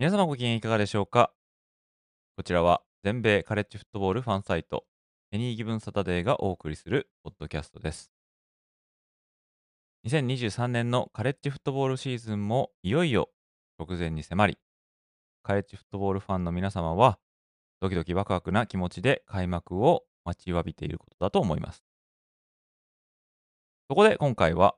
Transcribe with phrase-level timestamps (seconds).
[0.00, 1.32] 皆様ご機嫌いかがでしょうか？
[2.36, 4.84] こちらは全米カレッジフットボールファンサイト
[5.32, 8.12] エニーギブンサタデーがお送りするポッドキャストです。
[10.06, 13.30] 2023年のカレッジフットボールシーズンもいよいよ
[13.76, 14.58] 直前に迫り
[15.42, 17.18] カレッジフットボールファンの皆様は
[17.80, 21.82] ドキドキワクワクな気持ちで開幕を待ちわびていることだと思います。
[23.88, 24.76] そこで今回は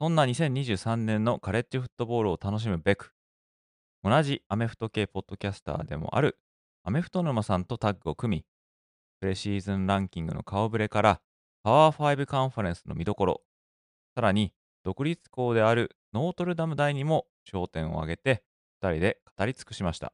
[0.00, 3.12] そんな2023年のカレッジフットボールを楽しむべく
[4.08, 6.38] 同じアメフト系ポッドキャスターでもある
[6.84, 8.44] アメフト沼さんとタッグを組み、
[9.18, 11.20] プレシーズンランキングの顔ぶれから
[11.64, 13.42] パワー5カンファレンスの見どころ、
[14.14, 14.52] さらに
[14.84, 18.44] 独立校であるノートルダム大にも焦点を挙げて
[18.80, 20.12] 2人で語り尽くしました。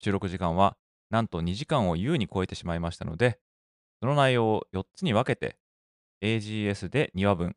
[0.00, 0.76] 収録時間は
[1.10, 3.40] なんと2時間を優に超えてしまいましたので、
[3.98, 5.58] その内容を4つに分けて
[6.22, 7.56] AGS で2話分、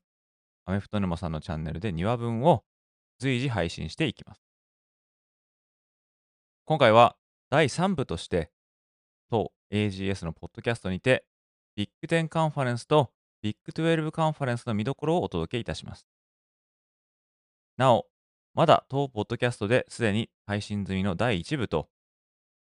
[0.65, 2.63] アメフト沼さんのチャンネルで2話分を
[3.19, 4.48] 随時配信していきます。
[6.70, 7.16] 今回は
[7.50, 8.52] 第3部として、
[9.31, 11.25] 当 AGS のポッドキャストにて、
[11.75, 13.09] ビッグ10カンファレンスと
[13.42, 16.06] ビッグ12カンファレンスの見どころをお届けいたします。
[17.78, 18.06] なお、
[18.53, 21.90] まだ当ポッドキャストですでに配信済みの第1部と、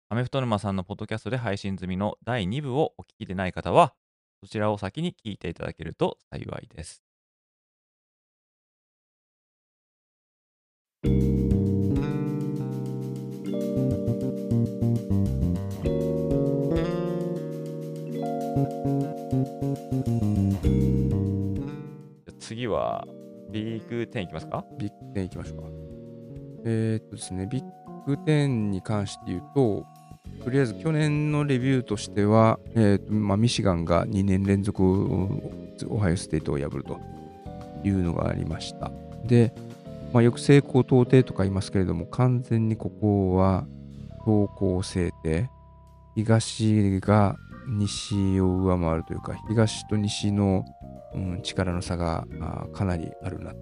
[0.09, 3.93] アメフト沼さんのポッドキャストで配信済みの第2部をお聞きでない方は、
[4.43, 7.08] そちらを先に聞いていただけると幸いです。
[22.49, 23.07] 次は
[23.51, 24.65] ビッグ10いきますか？
[24.79, 25.65] ビッグ10いきましょうか。
[26.65, 27.65] えー、っとですね、ビッ
[28.07, 29.85] グ10に関して言うと、
[30.43, 36.99] とりあえず去年のレビューとしては、えーとまあ、ミシガンが2年連続オハイオステートを破ると
[37.85, 38.91] いうのがありました。
[39.27, 39.53] で、
[40.15, 43.67] まあ、よく成功到底とか言いますけれども、完全にここは
[44.25, 45.51] 投稿制定、
[46.15, 47.37] 東が
[47.69, 50.65] 西を上回るというか、東と西の、
[51.15, 52.27] うん、力の差が
[52.73, 53.59] かなりあるなと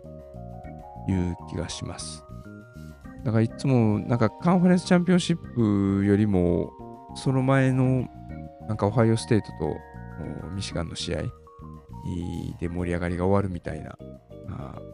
[1.08, 2.24] いう気がします。
[3.24, 6.70] だからいつもなんかカンファレンスチャンピオンシップよりも
[7.16, 8.06] その前の
[8.68, 9.76] なんかオハイオステートと
[10.54, 11.22] ミシガンの試合
[12.60, 13.96] で盛り上がりが終わるみたいな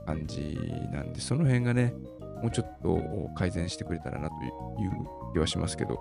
[0.06, 0.58] 感じ
[0.92, 1.94] なんでその辺がね
[2.42, 2.98] もうちょっと
[3.36, 4.90] 改善してくれたらなという
[5.34, 6.00] 気はしますけど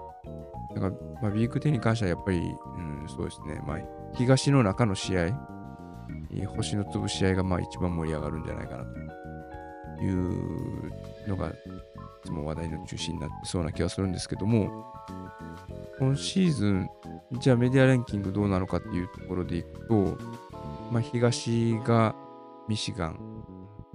[0.73, 3.79] だから、まあ、ビッグ10に関してはやっぱり、うん、そうですね、まあ、
[4.15, 5.31] 東の中の試合、
[6.33, 8.85] え星の潰し合いがまあ一番盛り上がるんじゃないかな
[9.97, 10.91] という
[11.27, 11.53] のが、い
[12.23, 14.93] つも話題の中心になってそうな気がするんですけども、
[15.99, 16.89] 今シーズン、
[17.39, 20.17] じゃあメディアランキングどうなのかっていうところでいくと、
[20.91, 22.15] まあ、東が
[22.67, 23.19] ミシガン、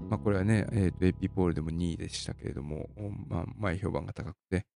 [0.09, 2.89] まあ、これはね、えー、と AP ポールでも2位でしたけれども、
[3.29, 4.67] まあ、前評判が高くて、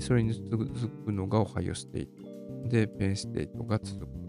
[0.00, 0.66] それに続
[1.04, 2.68] くのがオハイオステイト。
[2.68, 4.27] で、ペンステイトが続く。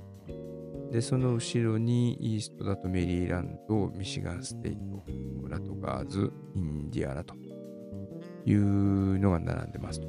[0.92, 5.04] で、その後ろにイーストだとメリーランド、ミシガンステイト、
[5.48, 7.36] ラトガーズ、インディアナと
[8.46, 10.08] いうのが並んでますと。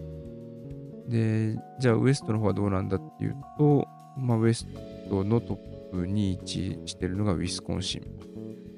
[1.09, 3.87] で、じゃあウエストの方はどうなんだっていうと、
[4.17, 4.67] まあ、ウエス
[5.09, 8.03] トのトップに位置してるのがウィスコンシン。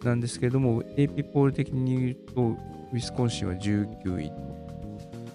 [0.05, 2.43] なんですけれども、AP ポール的に言うと、
[2.93, 4.33] ウィスコンシンは19位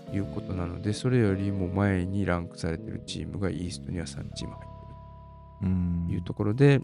[0.10, 4.77] ということなので、それよりも前にランクされてるチームがイーストには3チーム入って
[5.64, 6.82] いうところで、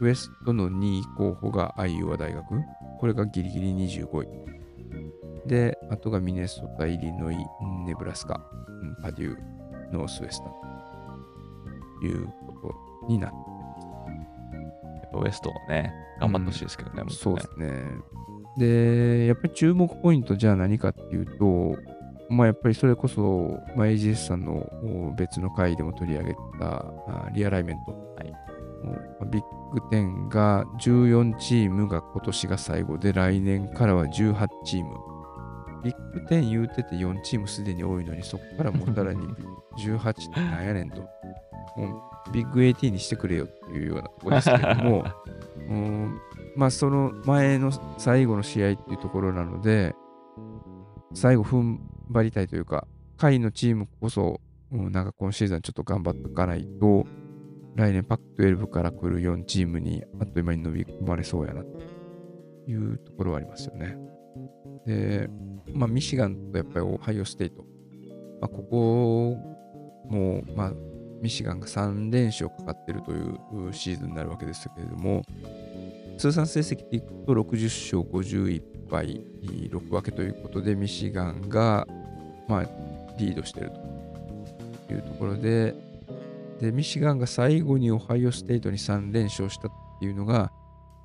[0.00, 2.44] ウエストの2位候補がアイオワ大学。
[2.98, 5.48] これがギリギリ25位。
[5.48, 7.36] で、あとがミネソタ、イリノイ、
[7.86, 8.40] ネブラスカ、
[9.02, 10.52] パデュー、ノースウェスタン
[12.00, 12.26] という
[12.62, 13.86] ことになっています。
[15.02, 17.84] やっぱウエストはね、頑張ってほしいですけどね、うん、そうですね。
[18.58, 21.76] で、やっぱり注目ポイントじゃあ何かっていうと、
[22.28, 26.84] まあ、やっぱりそれこそ、まあ、AGS さんの別の回でも取り上げた
[27.32, 28.32] リアライメント、はい、
[29.30, 29.42] ビッ
[29.72, 34.96] グ10が14チームが今年が最後で来年からは18チーム。
[35.84, 39.26] ビッグ10言うてて4チームすでに多いのにそこからもたらに
[39.78, 41.08] 18ってなんやねんと。
[42.32, 45.04] ビッグ18にしてくれよっていうようなところですけども。
[46.56, 49.94] まあ、その前の最後の試合っていうところなので、
[51.12, 51.80] 最後踏ん
[52.10, 52.86] 張りたいというか、
[53.16, 54.40] 下位のチームこそ、
[54.72, 57.06] うん、なんか今シーズンちょっと頑張っておかないと、
[57.76, 61.68] 来年パック12から来る4チームにあっという間に伸び込まれそうやなと
[62.66, 63.96] いうところはありますよね。
[64.86, 65.28] で、
[65.72, 67.64] まあ、ミシガンとやっぱりオハイオステイト、
[68.40, 69.36] まあ、ここ
[70.08, 70.72] も、まあ、
[71.20, 75.22] ミシガンが3連勝かかってるというシーズンになるわけですけれども、
[76.16, 81.86] 通算成績でいくと60勝51敗6分けということで、ミシガンが、
[82.48, 82.62] まあ、
[83.18, 83.72] リードしている
[84.88, 85.74] というところで
[86.60, 90.50] で、ミシガンが最後にオハイオステイトに3連勝したっていうのが、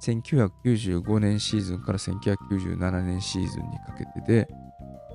[0.01, 4.48] 1995年シーズンから1997年シーズンにかけてで、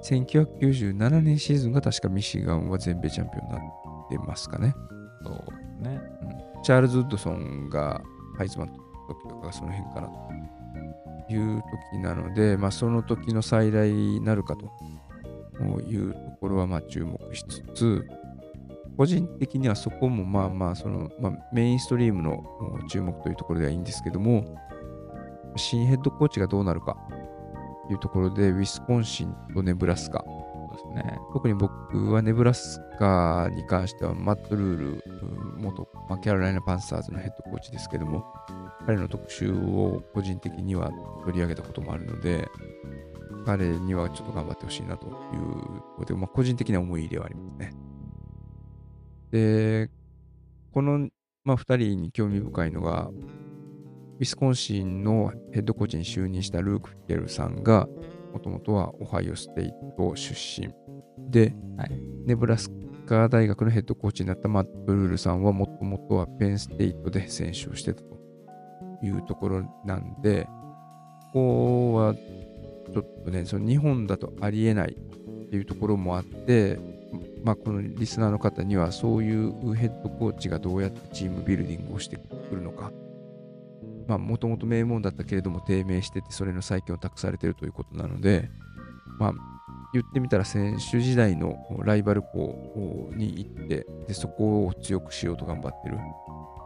[0.05, 3.61] 1997年シーズンが確かミシガンは全米チャンピオンになっ
[4.11, 4.75] てますかね。
[5.25, 6.01] そうね。
[6.57, 8.01] うん、チャールズ・ウッドソンが
[8.37, 8.75] ハイズマンの
[9.09, 10.13] 時とかその辺かなと
[11.29, 11.63] いう
[11.93, 13.91] 時なので、まあ、その時の最大
[14.21, 14.71] なるかと
[15.89, 18.07] いうところはま注目しつつ、
[18.97, 22.43] 個人的にはそこもまあまあその、まあ、メインストリームの
[22.89, 24.45] 注目というところではいいんですけども、
[25.57, 26.97] 新ヘッドコーチがどうなるか
[27.89, 30.25] というところで、ウィスコンシンとネブラスカ。
[30.79, 31.19] そうですね。
[31.33, 35.05] 特に僕はネブラスカに関しては、マット・ルール、
[35.59, 38.25] 元、まあ、キャロライナ・パンサーズのヘッドコーチですけども、
[38.85, 40.91] 彼の特集を個人的には
[41.25, 42.49] 取り上げたこともあるので、
[43.45, 45.13] 彼にはちょっと頑張ってほしいなという
[45.97, 47.73] ことで、まあ、個人的な思い入れはありますね。
[49.31, 49.91] で、
[50.73, 51.09] この、
[51.45, 53.11] まあ、2人に興味深いのが、
[54.19, 57.89] ウィスコンシンのヘッドコーチに就任したルーク・フィケルさんが、
[58.37, 60.69] もともとはオハイオステイト出身。
[61.31, 61.91] で、はい、
[62.27, 62.71] ネブラス
[63.07, 68.07] カ大学のヘッドコーチになったマット・ルールさんはもともとはペンステイトで選手をしてたと
[69.03, 70.47] いうところなんで、
[71.33, 76.79] ここはちょっとね、その日本だとありえないっていうところもあって、
[77.43, 82.93] まあ、このリスナーの方にはそういうヘッドコーチがどうやってチームビルディングをしてくるのか、
[84.09, 88.51] もともと名門だったけれども低迷してて、それの再建を託されているということなので、
[89.19, 89.35] まあ、
[89.93, 96.03] 言ってみたら選手時代のライバル校に行ってで、そこを強くしようと頑張ってる、ま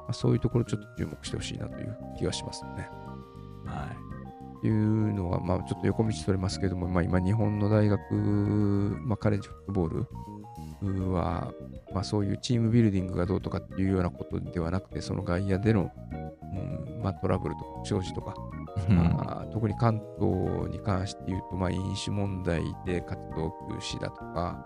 [0.09, 2.89] あ、そういうところちょっと注目してほしいなという気がしますね。
[3.65, 4.20] はい
[4.63, 8.15] いうのは、まあ、ちょっと横道それますけども、まあ、今、日本の大学、
[9.03, 10.07] まあ、カレッジフットボー
[10.83, 11.53] ルは、
[11.93, 15.91] まあ、そういうチームビルディングがどうとかっていうようなことではなくて、その外野での、
[16.55, 18.35] うんまあ、トラブルとか不祥事とか、
[18.89, 24.65] まあ、特に関東に関して言うと、まあ、飲酒問題で活動休止だとか、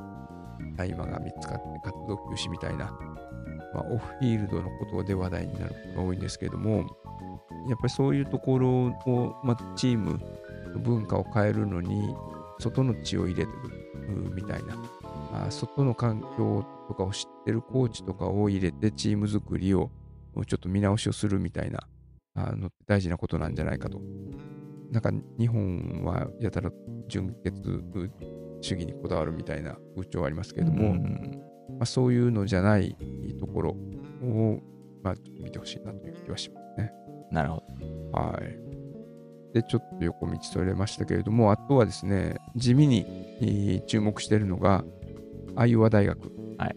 [0.76, 2.86] 大麻が見つかって活動休止みたいな、
[3.72, 6.84] まあ、オフフィールドのことで話題になることが多いんですけれども、
[7.68, 8.68] やっぱりそういうところ
[9.06, 10.20] を、まあ、チーム
[10.72, 12.14] の文化を変えるのに、
[12.58, 14.76] 外の血を入れてるみたいな、
[15.32, 19.90] あ外の環境とかを知ってるコーチとかを入れてチーム作りを
[20.46, 21.80] ちょっと見直しをするみたいな
[22.34, 24.00] あの大事なことなんじゃないかと。
[24.90, 26.70] なんか日本はやたら
[27.08, 27.82] 純潔
[28.60, 32.96] 主義にこだわるみたいな風潮はありますけれども、うんまあ、そういうのじゃない
[33.40, 34.60] ところを、
[35.02, 36.63] まあ、見てほしいなという気はしますね。
[37.34, 37.62] なるほ
[38.12, 38.18] ど。
[38.18, 39.54] はい。
[39.54, 44.84] で、ちょっと横道それましたけれども、あとはですね、地味に注目しているのが、
[45.56, 46.32] アイオワ大学。
[46.58, 46.76] はい。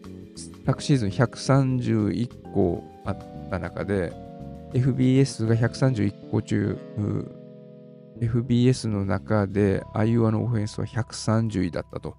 [0.66, 3.18] 昨シーズン131校あっ
[3.50, 4.12] た中で、
[4.74, 6.78] FBS が131校中、
[8.20, 12.16] FBS の中でアイオワのオフェンスは130位だったと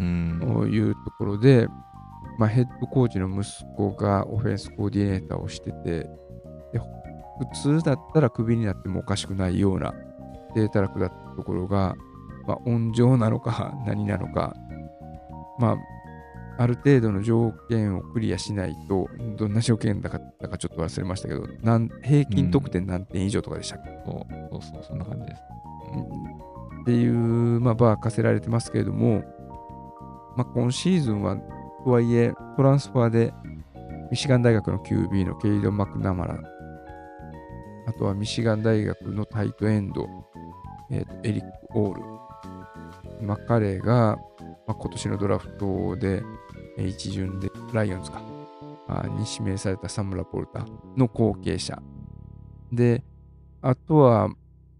[0.00, 1.68] いうところで、
[2.38, 6.08] まあ、ヘッドコーチの息子がオフェンスコーディネーターをしてて、
[6.72, 6.78] で
[7.38, 9.94] 普通だったらクビになってもおかしくないような
[10.54, 11.96] 低たらくだったところが、
[12.46, 14.54] まあ、温情なのか 何なのか、
[15.58, 15.76] まあ、
[16.58, 25.42] ある程度の条件をクリアしないと、どんな条件だかだかちょっと忘れましたけど、なん平均得点何点以上とかでしたっけ、うん、そうそうそう、そんな感じです。
[25.92, 27.08] うん、ってい
[27.56, 29.22] う、まあ、バー課せられてますけれども、
[30.36, 31.36] まあ、今シーズンは、
[31.84, 33.34] とはいえ、トランスファーで、
[34.10, 36.38] ミシガン大学の QB のケイド・マクナマラ、
[37.86, 40.08] あとはミシガン大学のタイトエンド、
[40.90, 44.16] えー、エリック・オール、まあ、彼が、
[44.66, 46.22] まあ、今年のドラフトで、
[46.78, 48.20] 一巡でライオンズか、
[49.18, 50.66] に指名されたサムラ・ポルタ
[50.96, 51.80] の後継者。
[52.72, 53.02] で、
[53.62, 54.28] あとは、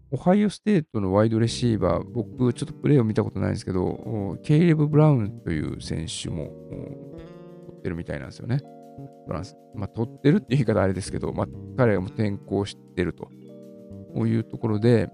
[0.09, 6.49] オハイオステートのワイドレシーバー、僕ちょっとプレーを見たことないんですけど、ケイレブ・ブラウンという選手も
[7.65, 8.59] 取ってるみたいなんですよね。
[9.27, 9.55] フランス。
[9.75, 13.29] まあ、取ってるっていう言い方あれですけど、まあ、彼がも転校してると
[14.25, 15.09] いうところで、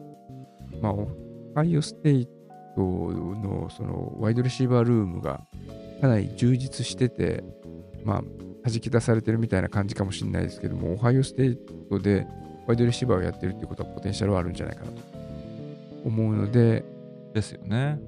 [0.82, 1.08] まあ、オ
[1.56, 2.28] ハイオステイ
[2.76, 5.46] トのそのワイドレシーバールームが
[6.02, 7.44] かなり充実してて、
[8.04, 8.22] まあ、
[8.70, 11.58] 弾き出されてるみたいな感じかもしれないですけども、オハイオステイ
[11.90, 12.26] トで
[12.68, 15.02] ワイドレシーバーをやってるっていうことはポテンシャルはあるんじゃないかなと
[16.06, 16.84] 思うので、
[17.34, 18.00] ですよね。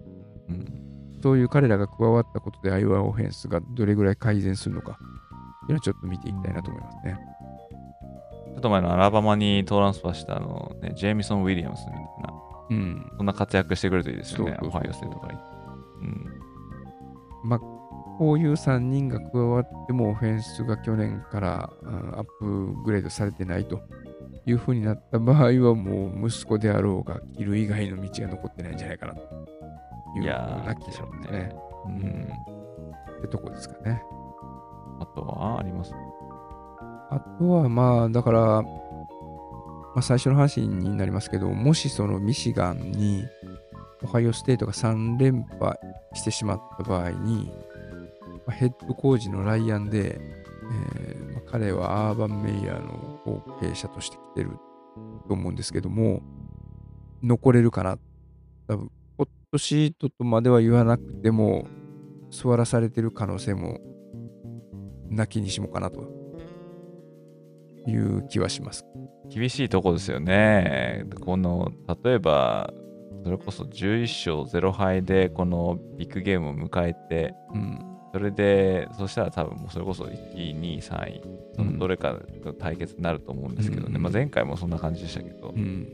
[0.49, 1.19] うん。
[1.21, 4.97] そういう彼らが加わったことでアイオワオフェンスがどれぐらい改善するのか、
[5.67, 7.17] いうのはちょっと見ていきたいなと思いますね。
[8.53, 12.33] ちょっと前のアラバマにトランスファーしたあの、ね、ジェイミソン・ウィリアムスみたいな、
[12.69, 13.11] うん。
[13.17, 15.35] そんな活躍してくれるといいですよね、そうそうそうオハイオステートから。
[16.01, 16.25] うん。
[17.43, 17.59] まあ、
[18.17, 23.81] こういう3人が加わってもオフェンスが去年から、うんアップグレードされてないと
[24.45, 29.21] いうふうになった場合はもう息子であろうが切る以外の道が残ってないんじゃないかなと
[30.17, 31.51] いうような気がしますね。
[31.85, 32.27] ううんん。
[33.17, 34.01] ってとこですかね。
[34.99, 35.93] あとはあります？
[37.09, 38.67] あとはまあだから、ま
[39.97, 43.25] あ、最初の話になりますけどもしそのミシガンに
[44.03, 45.79] オハイオステートが3連覇
[46.13, 47.51] してしまった場合に、
[48.29, 54.51] まあヘッドコーチのライアンで、えーまあ彼はアーバン・メイヤーの後継者として来てる
[55.27, 56.21] と思うんですけども
[57.23, 57.97] 残れるかな？
[58.67, 61.67] 多分ホットシートとまでは言わなくても
[62.31, 63.79] 座らされてる可能性も
[65.09, 66.03] なきにしもかなと
[67.87, 68.85] いう気はします。
[69.29, 71.05] 厳しいとこですよね。
[71.21, 71.71] この、
[72.03, 72.73] 例えば、
[73.23, 77.79] それこそ11勝0敗でこのビッグゲームを迎えて、うん。
[78.13, 83.95] それで、そしたら多分もうそれこそ1位、2位、3位、どれかの対決になると思うんですけどね。
[83.95, 85.87] うんまあ、前回もそんな感じでしたけど、うん。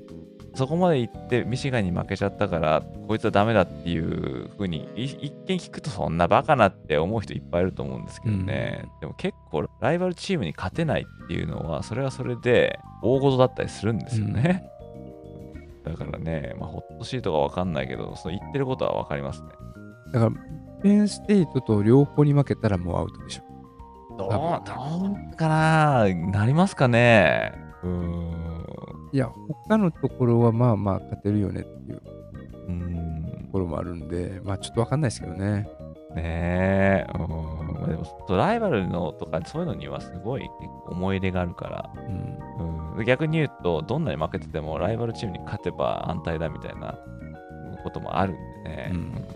[0.53, 8.86] そこまで行ってミシガンに負けちゃったから、こいつはダメだっていうふうに、い一見聞くとそんなバカなって思う人いっぱいいると思うんですけどね。
[9.00, 14.65] でも結構ライバルチームに勝てないっていうのは、それはそれで大事だったりするんですよね。
[15.86, 19.50] だからね、まあ、ホットシートがわかんないけど、その言ってることはわかりますね。
[20.13, 20.31] だから、
[20.84, 23.43] ペンステイトと両方に負けたらもうアウトでしょ。
[24.17, 27.53] どう多どうかななりますかね
[27.84, 28.50] うーん。
[29.13, 29.29] いや、
[29.65, 35.67] 他のところはまあまあ勝てるよねっていうところもあるんで、まあちょっとわかんないですけどね。
[36.15, 37.21] ねえ、うん
[37.81, 40.49] まあでもそうライバルのとかそういうのにはすごい
[40.87, 42.97] 思い入れがあるから、うん。
[42.97, 46.99] うん、逆に言うと、どんなに負けててもライバルチームに勝てば安泰だみたいな
[47.83, 48.89] こともあるんでね。
[48.91, 49.27] うんうん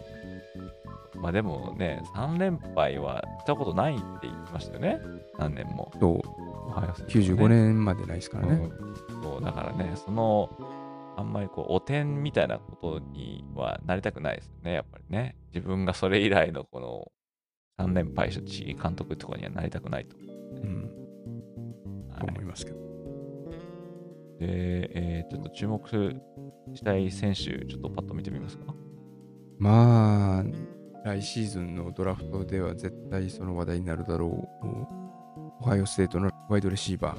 [1.26, 5.00] まあでもね、3連敗はしたことないって言ってましたよね、
[5.38, 5.92] 何年も。
[6.00, 6.22] と、
[6.70, 8.70] はい95年までないですからね。
[9.26, 10.50] うんそうだからね、その、
[11.18, 15.36] あんまりこう、汚点みたいなことにはなりたくないですよね、やっぱりね。
[15.54, 17.12] 自分がそれ以来のこの
[17.80, 20.16] 3連敗した地監督とかにはなりたくないと。
[20.18, 20.22] う
[20.60, 20.90] ん。
[22.10, 22.78] とはい思いますけど。
[24.40, 25.90] で、えーちょっと注目
[26.74, 28.76] したい選手、ちょっとパッと見てみますか？
[29.58, 30.44] まあ、
[31.06, 34.28] 来シーズンのドラフトでは絶対その話題になるだろ
[34.62, 34.68] う。
[35.62, 37.18] オハイオステートのワイドレシーバー、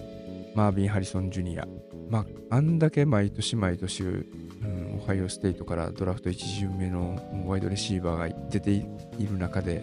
[0.54, 1.66] マービン・ハリソン・ジュニア。
[2.08, 8.82] まあ、あんだけ毎年毎年、うん、オハイオステートからドラフト1巡目のワイドレシーバーが出てい
[9.26, 9.82] る中で、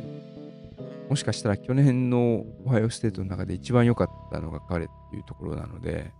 [1.09, 6.11] もしかしたら去年のオハイオステートの中で一番良かったのが彼っていうところなので、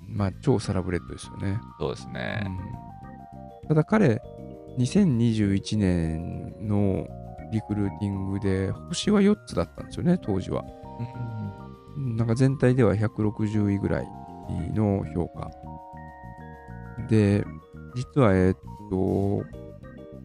[0.00, 1.60] まあ、超サラブレッドですよね。
[1.78, 2.46] そうですね。
[3.68, 4.20] ただ彼、
[4.78, 7.06] 2021年の
[7.52, 10.64] リクルーティングで星は4つだったんですよね、当時は。
[11.96, 14.08] なんか全体では160位ぐらい
[14.74, 15.50] の評価。
[17.08, 17.44] で、
[17.94, 18.56] 実は、えーっ
[18.90, 19.44] と、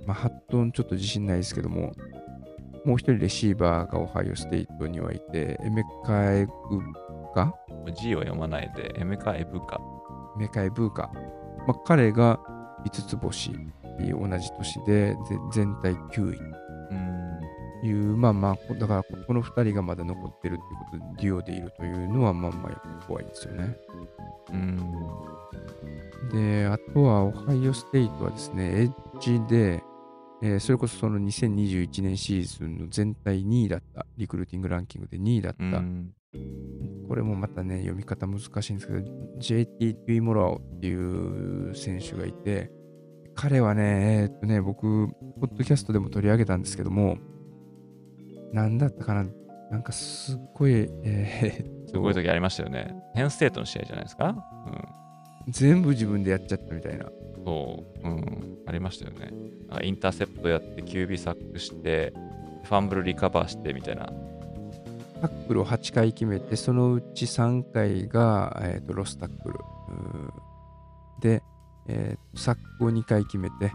[0.05, 1.93] まあ、ハットンちょっと自信ないですけども、
[2.85, 6.51] もう一人レシーバーがオハイオステイトにはいて、エメカエグ
[7.33, 7.53] カ
[8.01, 9.79] ？G を読まないで、エメカエブカ。
[10.37, 11.11] メカエブーカ。
[11.67, 12.39] まあ、彼が
[12.85, 15.17] 5つ星、同じ年でぜ
[15.51, 16.66] 全体9位
[17.83, 20.57] いう、まあまあ、こだからこの2人がまだ残ってるっ
[20.89, 23.75] ていうことで、デュオでいるというのは、まあまあ、やっぱ怖いですよね。
[24.51, 24.77] うん。
[26.31, 29.83] で、あとは、オハイオステイトはですね、エッジで、
[30.41, 36.13] えーそれこそその2021年シーズンの全体2位だった、リクルーティングランキングで2位だった、うん。
[37.07, 38.99] これもまたね、読み方難しいんですけど、
[39.39, 42.71] JT トゥイモラオっていう選手がいて、
[43.33, 45.07] 彼はね、えーっとね、僕、
[45.39, 47.17] ポッドキャストでも取り上げたんですけども、
[48.53, 49.25] なんだったかな、
[49.71, 52.93] なんかすっごい、えー すごい時ありましたよね。
[53.15, 54.35] ペンステートの試合じゃないですか？
[55.47, 55.51] うん。
[55.51, 57.05] 全部自分でやっちゃったみたいな。
[57.45, 59.31] そう、うん、ありましたよね。
[59.69, 62.13] あインターセプトやって、QB サックして、
[62.63, 64.11] ファンブルリカバーしてみたいな。
[65.21, 69.57] タックルを8回決めて、そのうち3回が、えーっとロスタックル。
[71.21, 71.41] で、
[71.87, 73.71] えーサックを2回決めて、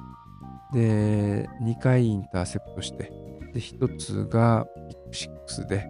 [0.75, 3.11] で、2回インターセプトして、
[3.53, 5.87] で、1つがピックシックスで、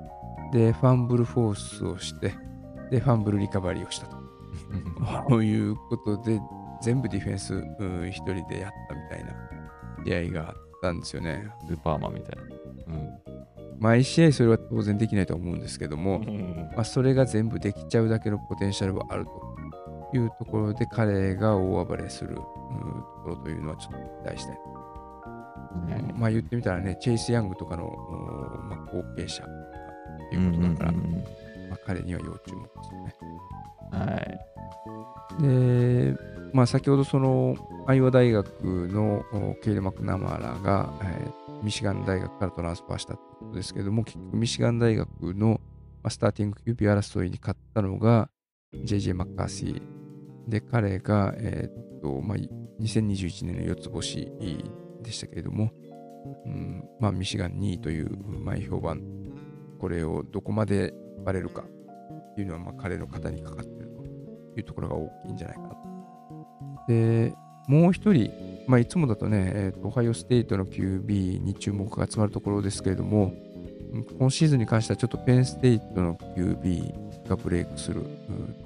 [0.52, 2.35] で、ファンブルフォースをして、
[2.90, 4.16] で、ファンブルリカバリーをしたと。
[5.28, 6.40] ということで、
[6.83, 9.33] 全部ディフェンスうん一人でやったみたいな
[10.04, 11.49] 試合があったんですよね。
[11.66, 12.62] スーパーマンみたいな。
[13.78, 16.71] 毎試合それは当然できないと思うんですけども、うん。
[16.75, 22.45] まあ、それが全部できちゃうだけのポテンシャルはあるというところで彼が大暴れする、うんと
[23.25, 24.71] ころというのはちょっと期待したい。
[26.16, 27.90] まあ言ってみたらね、チェイス・ヤングとかの、お
[28.68, 29.46] まあ、後継者っ
[30.30, 31.12] ていうことだから、うんうん
[31.70, 33.14] まあ、彼には要注目ですよね。
[33.20, 33.62] うん
[33.92, 35.42] はい。
[35.42, 36.16] で、
[36.52, 45.60] まあ、先ほどそのアイオワ大学のおケイル・マクナマラが、えーミシガン大学からトランスファーしたってことですけども、結局ミシガン大学の、
[46.02, 48.28] まあ、スターティング QB 争いに勝ったのが
[48.74, 49.82] JJ マッカーシー。
[50.48, 52.38] で、彼が、えーっとまあ、
[52.80, 54.32] 2021年の4つ星
[55.02, 55.71] でしたけれども、
[56.47, 59.02] うんまあ、ミシガン2位という前評判、
[59.78, 60.94] これをどこまで
[61.25, 64.04] バレるかっていうのは、まあ、彼の肩にかかっていると
[64.59, 65.76] いうところが大きいんじゃないかな。
[66.88, 67.35] で、
[67.68, 68.30] もう一人、
[68.66, 73.32] まあ、いつもだとね、えーとオハイオステートの QB に注目が集まるところですけれども、
[74.18, 78.09] 今シーズンに関してはちょっとペンステイトの QB がブレイクすると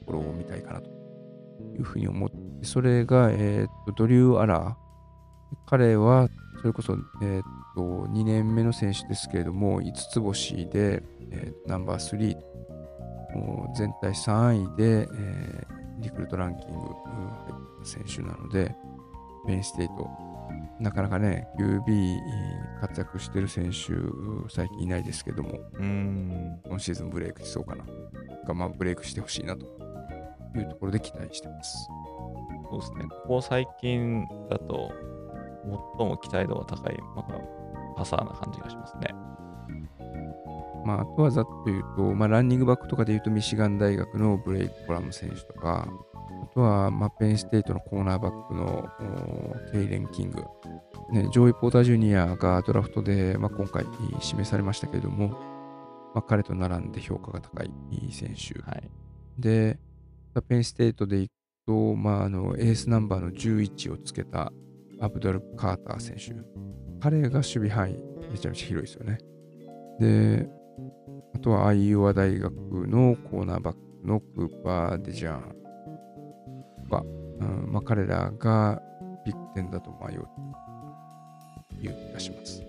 [0.06, 0.88] ころを見たいかなと
[1.76, 4.85] いうふうに思って、それが、えーとドリュー・アラー。
[5.66, 6.28] 彼は、
[6.60, 7.42] それこそ、えー
[7.74, 12.36] と2年目の選手ですけれども、5つ星で、えーナンバー
[13.34, 16.94] 3、もう全体3位で、えーリクルートランキングうん入っ
[17.80, 18.74] た選手なので、
[19.46, 20.08] ペンステイト、
[20.78, 22.18] なかなかね、QB
[22.80, 23.94] 活躍してる選手、
[24.50, 26.60] 最近いないですけども、うん。
[26.66, 27.84] 今シーズンブレイクしそうかな。
[28.46, 29.64] がまあ、ブレイクしてほしいなと
[30.54, 31.88] いうところで期待してます。
[32.70, 33.04] そうですね。
[33.08, 34.92] ここ最近だと、
[35.98, 37.40] 最も期待度が高い、なんか、
[37.96, 39.14] パサーな感じがしますね。
[40.84, 45.88] まあ、あとはざっと言うと、まあ、ランニングバックとかで言うと、ミシガン大学のブレイク・コラム選手とか、
[46.42, 50.44] あとは、まあ、ペンステイトのコーナーバックのケイレン・キング、
[51.12, 53.84] ね、ジョーイ・ポーター・ジュニアがドラフトで、まあ、今回
[54.22, 55.28] 指名されましたけれども、
[56.14, 57.70] まあ、彼と並んで評価が高い
[58.12, 58.60] 選手。
[58.62, 58.88] はい。
[59.38, 59.78] で、
[60.48, 61.32] ペンステイトでいく
[61.66, 64.52] と、まあ、あのエースナンバーの11をつけた
[65.00, 66.34] アブドル・カーター選手。
[67.00, 67.98] 彼が守備範囲
[68.32, 69.18] めちゃめちゃ広いですよね。
[70.00, 70.48] で、
[71.34, 72.52] あとはアイオワ大学
[72.88, 75.56] のコーナーバックのクーパー・デジャーン
[76.88, 77.04] とか、
[77.40, 78.82] うんまあ、彼らが
[79.24, 80.24] ビッグテンだと迷う
[81.80, 82.60] という気がします。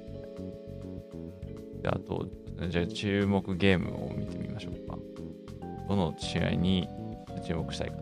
[1.82, 2.28] であと、
[2.70, 4.98] じゃあ注目ゲームを見てみましょうか。
[5.88, 6.90] どの試合に
[7.46, 7.96] 注目したいか。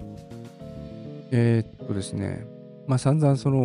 [1.32, 2.48] えーっとですね、
[2.88, 3.58] まあ散々その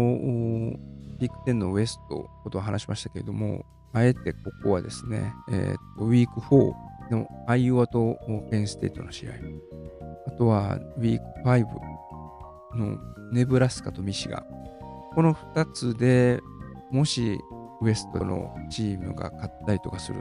[1.19, 6.73] ビッグテンのウエストことを話しましたけれども、あえてここはですね、えーウィーク4
[7.11, 8.19] のアイオワと
[8.51, 9.33] ペンステートの試合、
[10.27, 11.67] あとはウィーク5
[12.77, 12.99] の
[13.33, 14.47] ネブラスカとミシガン、
[15.15, 16.41] この2つで
[16.91, 17.39] もし
[17.83, 20.21] ウエストのチームが勝ったりとかする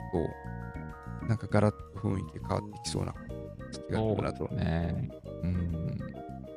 [1.21, 3.13] と、なんかガラッと雰囲気変わってきそうな
[3.71, 4.47] 気がするなと。
[4.47, 5.09] ね。
[5.43, 5.97] うん。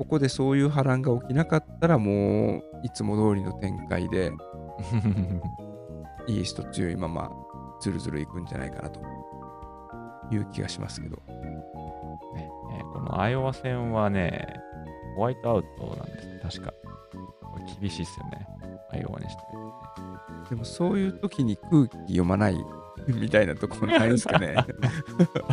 [0.02, 4.32] ここでそういう波乱が起きなかったらもういつも通りの展開で
[6.26, 7.30] イースト強いまま
[7.80, 9.00] ずるずるいくんじゃないかなと
[10.32, 11.16] いう気がしますけど。
[12.34, 14.44] ねえーこのアイオワ戦はね、
[15.14, 16.74] ホワイトアウトなんですね、確か。
[17.80, 18.46] 厳しいっすよね。
[18.90, 19.42] アイオワにして。
[20.50, 22.56] でもそういう時に空気読まない
[23.20, 24.56] みたいなところないですかね。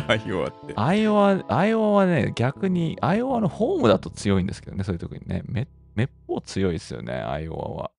[0.06, 0.74] あい終わって。
[0.76, 5.42] アイオワ、アイオワはね、逆に、アイオワのホームだと強いんですけどね、そういう時にね。
[5.46, 7.90] め、めっぽう強いですよね、アイオワは。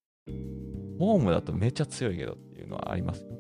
[1.00, 3.38] ホームだとめっちゃ強いけどっていうのはありますよね。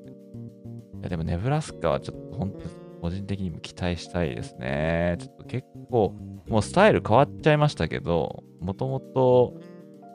[0.99, 2.59] いや、でもネブラスカはちょっと本当
[3.01, 5.17] 個人的にも期待したいですね。
[5.19, 6.15] ちょっと結構、
[6.47, 9.59] もうスタイル変わっちゃいましたけど、もともと、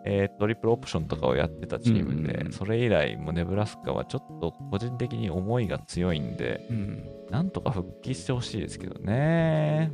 [0.06, 9.90] えートリプルオプションとかをやってたチームで、うんうんうんそれ以来、もうネブラスカはちょっと個人的に思いが強いんで、うんなんとか復帰してほしいですけどね。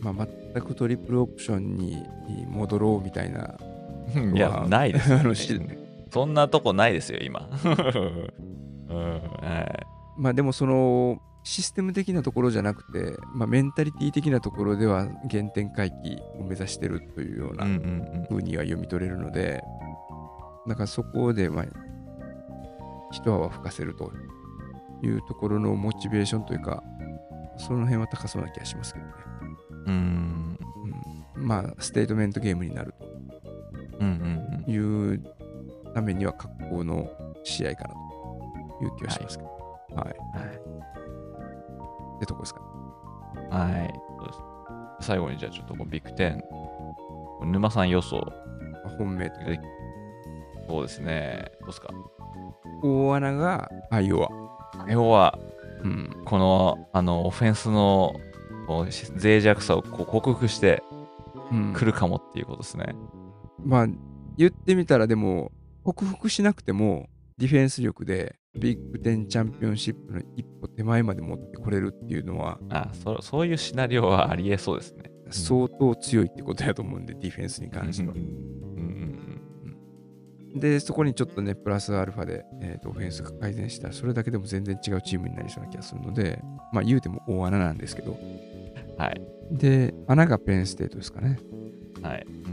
[0.00, 2.02] まあ、全くトリプルオプションに
[2.48, 3.56] 戻ろうみたいな。
[4.34, 5.60] いや、ないですねし。
[6.10, 7.48] そんなとこないですよ、今。
[8.88, 9.86] うん、はい。
[10.16, 17.64] まあでもそのシステム的なところじゃなくて、まあ、メンタリティ的なところでは原点回帰を目指してるというような
[18.28, 19.62] 風には読み取れるので、
[20.66, 21.66] だからそこで、まあ、
[23.12, 24.12] 一泡吹かせると
[25.02, 26.82] いうところのモチベーションというか、
[27.56, 29.12] その辺は高そうな気がしますけどね。
[29.86, 30.58] うん。
[31.36, 33.16] うんうん、まあ、ステートメントゲームになると。
[34.68, 35.22] いう
[35.94, 37.08] ためには格好の
[37.44, 37.94] 試合かな
[38.78, 39.50] という気はしますけど。
[39.94, 40.38] はい。
[40.38, 40.95] はい。
[42.16, 42.66] ってとこですかね。
[43.50, 43.94] はい。
[45.00, 46.40] 最後にじゃあちょっとビッグ10、
[47.50, 48.16] 沼さん予想。
[48.84, 49.62] まあ本命というか
[50.68, 51.52] そうですね。
[51.60, 51.88] どうですか？
[52.82, 54.30] 大穴がアイオワ。
[54.88, 55.38] 要は、
[55.82, 56.10] うん。
[56.24, 58.16] この、あの、オフェンスの
[58.68, 60.82] 脆弱さをこう克服して
[61.52, 62.96] うん、くるかもっていうことですね。
[63.64, 63.86] まあ、
[64.36, 65.52] 言ってみたらでも、
[65.84, 75.04] 克服しなくても、ディフェンス力でビッグ10チャンピオンシップの一歩手前まで持ってこれるっていうのは、あそそういうシナリオはありえそうですね。
[75.30, 78.20] 相当強いってことやと思うんで、ディフェンスに関してはうん。
[78.20, 79.42] うん
[80.60, 86.40] で、そこにちょっとね、プラスアルファで、えーとオフェンスが改善したら、それだけでも全然違うチームになりそうな気がするので、
[86.72, 89.20] まあ言うても大穴なんですけど、うんはい。
[89.50, 91.38] で、穴がペンステートですかね。
[92.02, 92.26] はい。
[92.26, 92.46] うん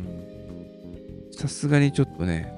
[1.32, 2.56] さすがにちょっとね、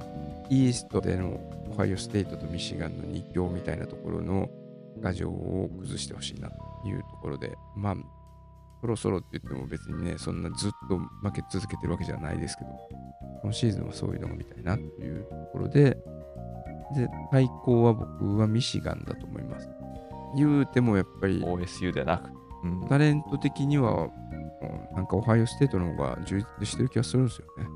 [0.50, 1.40] イーストでの
[1.76, 4.50] オハイオステートとミシガンの2強みたいなところの
[5.04, 7.96] 牙城を崩してほしいなというところで、まあ、
[8.82, 12.70] そろそろって言っても別にね、そんなずっと負け続けてるわけじゃないですけど、
[13.44, 15.98] 今シーズンはそういうのが見たいなというところで、
[16.96, 19.70] で、対抗は僕はミシガンだと思います。
[20.38, 22.30] 言うてもやっぱり OSU でなく。
[22.64, 27.68] うんタレント的には、うんなんかオハイオステートの方が充実してる気がするんですよね。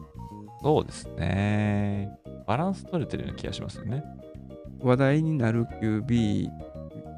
[0.62, 2.19] そうですね。
[2.50, 4.04] バランス取れてるような気がしますよね。
[4.82, 6.50] 話題になる QB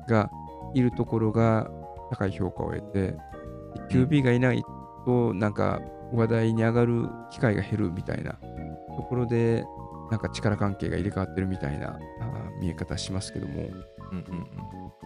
[0.10, 0.30] が
[0.74, 1.72] いるところが
[2.10, 3.16] 高い評価を得て、
[3.90, 4.62] QB がいない
[5.06, 5.80] となんか
[6.12, 8.34] 話題に上がる機会が減るみたいな
[8.98, 9.64] ところで、
[10.12, 11.98] なんか力関係が入れ替わってるみたいな
[12.60, 15.01] 見え方しますけども、うんうんうん。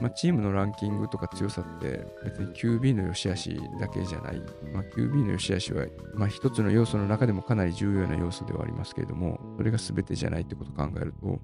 [0.00, 4.40] まあ、チームのランキングとか強さって別に QB の良し悪しだけじゃない、
[4.72, 11.40] まあ、QB の良し悪しは、まあ、一つの要素の中でもかなり重要な要素ではありますけれどもそれが全てじゃないってことを考えると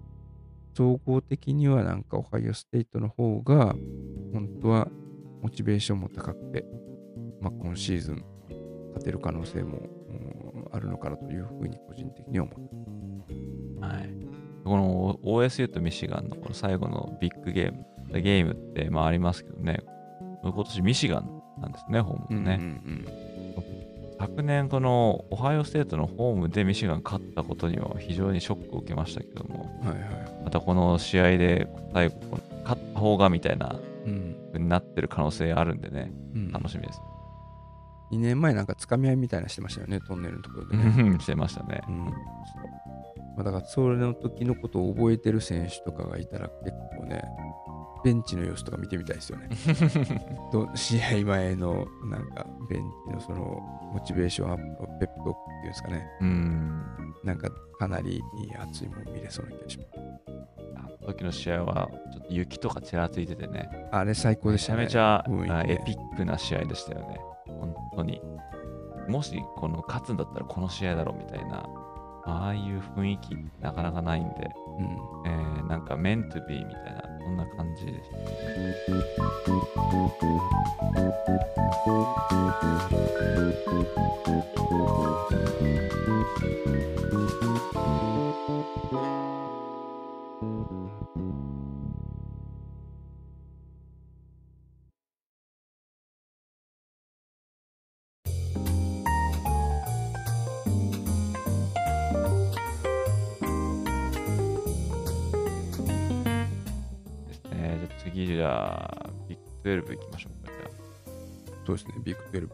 [0.75, 3.75] 総合的にはなんかオハイオステイトの方が
[4.33, 4.89] 本当は
[5.43, 6.65] モチベーションも高くて、
[7.41, 8.25] まあ、今シーズン
[8.89, 9.83] 勝てる可能性も
[10.73, 14.29] あるのかなというふうに個人的に思ってはい。
[14.65, 19.83] この OSU とミシガンのこの最後のビッグゲーム、ゲームってまあありますけどね、
[20.43, 22.81] 今年ミシガンなんですね、ホームがね。
[24.21, 30.45] 昨年、このオハイオステートのホームでミシガン勝ったことには非常にショックを受けましたけども、はいはい。
[30.45, 37.01] またこの試合で最後、この勝った方がみたいなうん風になってる可能性あるんでね、うん楽しみです。
[38.11, 41.19] 2年前なんかつかみ合いみたいなしてましたよね、トンネルのところでね。
[41.21, 41.83] してましたね。
[41.89, 42.13] うんま
[43.41, 47.23] あ、だからそれの時のことを覚えてる選手とかがいたら結構ね、
[48.05, 49.49] ベンチの様子とか見てみたいですよね。
[50.53, 53.41] ど試合前のなんかベンチのその
[53.93, 56.07] モチベーションアップのペップトークっていうんですかね。
[56.21, 56.83] うん。
[57.25, 58.23] なんかかなり
[58.61, 59.91] 熱いもの見れそうな気がします。
[60.77, 64.79] あの時の試合は、ちょっと雪とかちらついててね、あれ最高でめちゃしたね。
[64.83, 67.19] めちゃ、雰囲気ねあエピックな試合でしたよね。
[67.47, 68.21] 本当に。
[69.09, 71.65] もしこの勝つんだったらこの試合だろうみたいな、
[72.25, 78.17] ああいう雰囲気なかなかないんで、うんえーなんかメントビーみたいな、そんな感じでした。
[78.17, 78.27] で
[84.25, 110.53] すゃあ、ビッグ12いきましょうか。
[110.53, 110.71] じゃあ
[111.67, 112.49] そうですね、ビッグ12。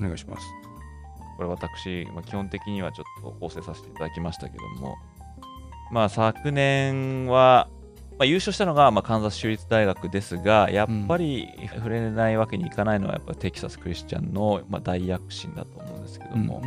[0.00, 0.46] お願いします。
[1.36, 4.96] これ私、まあ、基本的にはちょっと構成させていただきましたけども、
[5.92, 7.68] まあ昨年は、
[8.18, 16.60] まあ、優勝したのが、まあ、カンザス州立大学ですが、やっぱり触れないわけにいかないのは、やっぱテキサス・クリスチャンの、まあ、大躍進だと思うんですけども、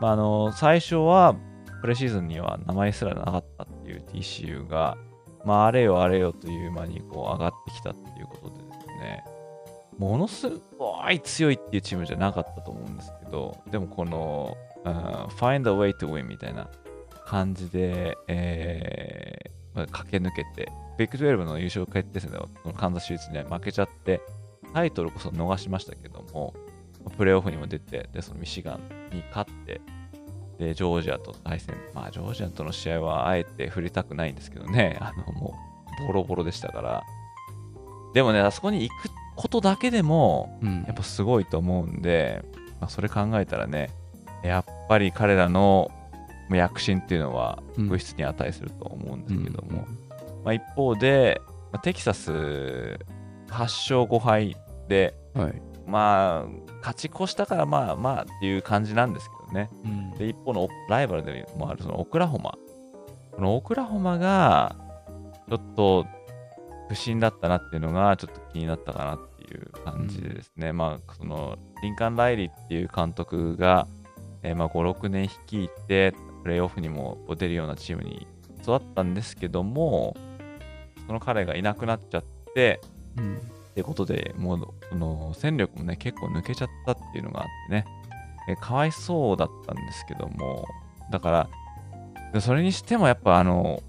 [0.00, 1.34] まあ、あの最初は
[1.80, 4.98] プレシーズンには名前すらなかったっていう TCU が、
[5.44, 9.24] まあ、あれよあれよという間にこう上がってきたっていうことでですね、
[9.98, 10.48] ものす
[10.78, 16.68] ごい強いっていうチームじゃなかったと思うんですけど、でもこの、うん Find a way to win みたいな
[17.26, 24.20] 感じで、えーまあ駆け抜けて、ビッグ12の優勝決定戦ではこのカンザス州立に負けちゃって、
[24.72, 26.54] タイトルこそ逃しましたけども、
[27.16, 28.80] プレーオフにも出て、で、そのミシガン
[29.12, 29.80] に勝って、
[30.58, 35.54] で、ジョージアと対戦、まあ、ジョージアとの試合はあえて触れたくないんですけどね、 あの、も
[36.02, 37.04] う、ボロボロでしたから、
[38.14, 40.84] でもね、あそこに行くことだけでも、うん。
[40.86, 42.44] やっぱすごいと思うんで、
[42.80, 43.90] まあ、それ考えたらね、
[44.42, 45.90] やっぱり彼らの
[46.48, 47.88] まあ躍進っていうのはうん。
[47.88, 49.98] 物質に値すると思うんですけども、うん
[50.44, 51.40] まあ、一方で、
[51.72, 52.98] まあテキサス8
[53.48, 54.56] 勝5敗
[54.88, 55.62] で、はい。
[55.86, 59.70] まあ、勝ち越したからまあまあっていう感じなんですけどね。
[59.84, 60.10] うん。
[60.12, 62.54] で、一方のライバルでもあるそのオクラホマ。
[63.32, 64.76] このオクラホマが、
[65.48, 66.06] ちょっと
[66.88, 73.86] 不審だったなっていうのが、ちょっと気になったかなっていう感じでですね、まあ、その、リンカン・ライリーっていう監督が、
[74.42, 78.26] えーまあ、5、6年率いて、プレーオフにも出るようなチームに
[78.62, 80.16] 育ったんですけども、
[81.06, 82.80] その彼がいなくなっちゃって、
[83.16, 83.36] うん。
[83.36, 84.74] ってことでも
[85.30, 87.84] う戦力もね結構抜けちゃったっていうのがあってね
[88.48, 90.66] えかわいそうだったんですけども
[91.10, 91.48] だから
[92.32, 93.82] でそれにしてもやっぱあの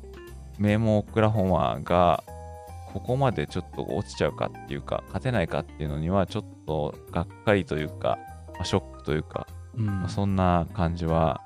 [0.58, 2.24] 名門オクラホマが
[2.94, 8.18] ここまでちょっと落ちちゃうかっていうか勝てないかっていうのにはちょっとがっかりというか、
[8.54, 9.86] まあショックというか、うん。
[9.86, 11.42] まあそんな感じは、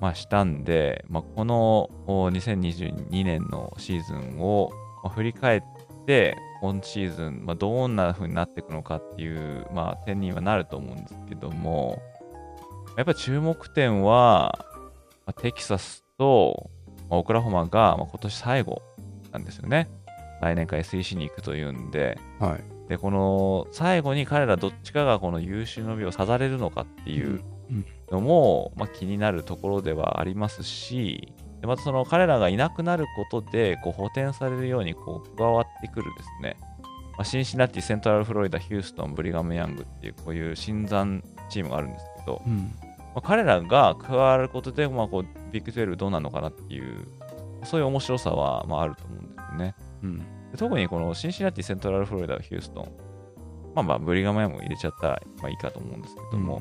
[0.00, 4.70] まあ、したんで、まあ、このお2022年のシーズンを、
[5.02, 5.62] まあ振り返っ
[6.06, 12.00] て、今シーズン、まあ、どんな風になっていくのかっていう、まあ、点にはなると思うんですけども、
[12.96, 14.58] やっぱり注目点は、
[15.26, 16.70] まあテキサスと、
[17.08, 18.82] まあオクラホマが、まあ、今年最後
[19.32, 19.88] なんですよね。
[20.40, 22.88] 来年から SEC に行くというんで、はい。
[22.88, 27.86] で、この最後に彼らどっちかがこの優秀の美をさざれるのかっていううん。
[28.10, 36.56] のも、まあ、気になるところではありますし、でまたその彼らがいなくなることでこう補填されるようにこう加わってくるですね、
[37.12, 42.74] まあ、シンシナティ、セントラルフロリダ、ヒューストン、ブリガム・ヤングっていうこういう新参チームがあるんですけど、うん
[43.14, 47.06] まあ、彼らが加わることで、まあ、こうビッグ12どうなのかなっていう、
[47.64, 49.74] そういう面白さは、まあ、あると思うんですよね。
[50.02, 50.18] うん
[50.52, 52.92] で特にこのシンシナティ、セントラルフロリダ、ヒューストン、
[53.74, 56.60] まあまあ、ブリガムヤも入れちゃったらまあいいかと思うんですけども、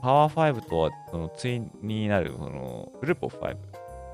[0.00, 3.56] パワー5とはその対になるそのグループオフ5。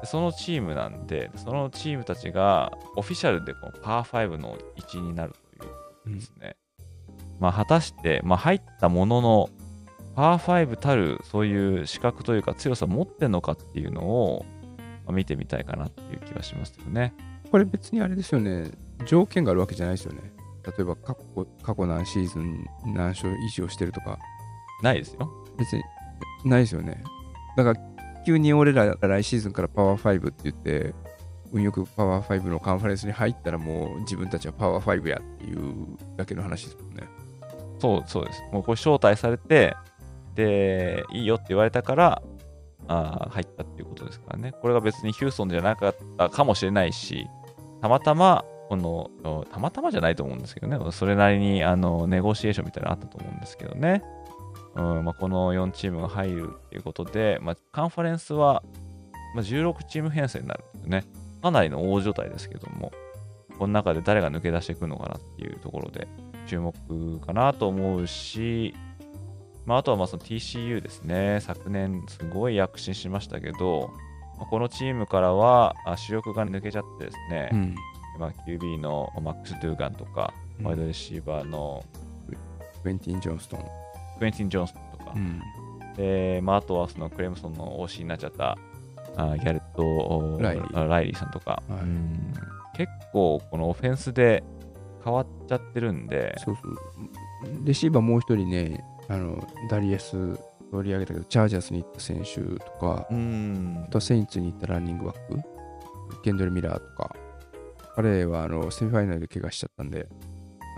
[0.00, 5.34] でそのチームなんで、そのチームたちがオフィシャルでこのパワー5の一員になる
[6.04, 6.56] というですね。
[7.38, 9.50] まあ、果たして、まあ、入ったものの、
[10.18, 14.44] パワー5たるそういう資格というか強さを持ってんのかっていうのを、
[15.06, 17.14] まあ見てみたいかなっていう気がしますよね。
[17.52, 18.72] これ別にあれですよね、
[19.06, 20.32] 条件があるわけじゃないですよね。
[20.66, 24.18] 例えば過去過去何シーズン何勝以上してるとか、
[24.82, 25.30] ないですよ。
[25.56, 25.84] 別に
[26.44, 27.00] ないですよね。
[27.56, 27.80] だから
[28.26, 30.96] 急に俺らが来シーズンからパワー5って言って、
[31.52, 37.04] 運よくパワー5のカンファレンスに入ったらもう自分たちはパワー5やっていうだけの話ですもんね。
[37.78, 38.42] そうそうです。
[38.50, 39.76] もうこれ招待されて、
[40.38, 42.22] で、いいよって言われたから、
[42.86, 44.52] あ入ったっていうことですからね。
[44.52, 47.26] これが別にヒューストンじゃなかったかもしれないし、
[47.82, 54.04] たまたま、この、たまたまじゃないと思うんですけどね、それなりにあのネゴシエーションみたいなのあったと思うんですけどね。
[54.76, 58.62] うんまあ、この4チームが入るっていうことで、まあ、カンファレンスは、
[59.34, 61.04] まあ、16チーム編成になるんですね。
[61.42, 62.92] かなりの大所帯ですけども、
[63.58, 66.06] この中で誰が抜け出していくのかなっていうところで、
[66.46, 68.74] 注目かなと思うし、
[69.68, 73.90] まあ、あとはまあその TCU ですね、昨年すごい躍進しましたけど、
[74.38, 77.74] まあこのチームからはあ主力が抜けちゃってですね、うん。
[78.18, 80.66] まあ、QB のマックス・ドゥーガンとか、うん。
[80.66, 81.84] ワイドレシーバーの
[82.82, 83.64] クエンティン・ジョンストン。
[84.18, 85.42] クエンティン・ジョンソンとか、うん。
[85.96, 88.56] でまあ、あとはそのクレムソンの OC になっちゃった
[89.16, 90.78] あギャレットおライリー。
[90.78, 91.80] あライリーさんとか、はい。
[91.80, 92.32] うん。
[92.74, 94.42] 結構このオフェンスで
[95.04, 97.66] 変わっちゃってるんで、そうそう。
[97.66, 100.38] レシーバーもう一人ね、あのダリエス
[100.70, 107.16] 取り上げたけど、チャージャースに行った選手とか、うんあとはセインツに行ったランニングバック、ケンドル・ミラーとか、
[107.96, 110.06] 彼はあのセミファイナルで怪我しちゃったんで、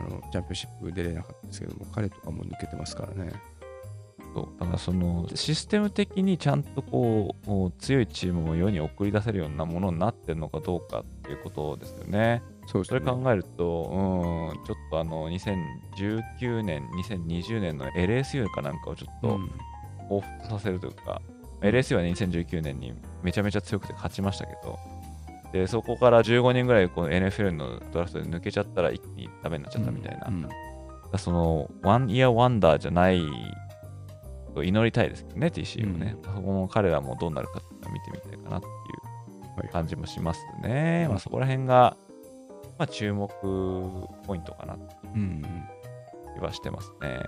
[0.00, 3.32] あのチャンピオンシップ出れなかったんですけども、彼とかも抜けてますからね。
[4.32, 12.42] そうだからそのシステム的にちゃんとこう強いチームを世に送り出せるようなものになってるのかどうかっていうことですよね。
[12.66, 13.00] そね。
[13.00, 19.50] 考えると、うん、ちょっとあの2019年、2020年の LSU かなんかをちょっとうん。
[20.10, 21.22] 彷彿させるというか、
[21.60, 24.78] LSU は2019年にめちゃめちゃ強くて勝ちましたけど、
[25.52, 30.54] でそこから15人ぐらいこの NFL のドラフトで抜けちゃったら一気にダメになっちゃったみたいな、うんだか
[31.12, 33.20] らそのワンイヤーワンダーじゃない
[34.54, 36.16] と祈りたいですけどね、TCU をね。
[36.24, 37.60] そこも彼らもどうなるか
[37.92, 39.68] 見てみたいかなっていうはい。
[39.68, 41.02] 感じもしますね。
[41.06, 41.10] うん。
[41.10, 41.96] まあ、そこら辺が、
[42.80, 43.28] まあ、注目
[44.26, 45.42] ポイントかなってうん
[46.34, 47.20] 気はしてますね。